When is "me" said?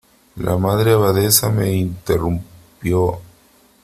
1.51-1.71